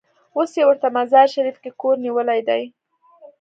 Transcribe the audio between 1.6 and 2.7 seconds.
کې کور نیولی دی.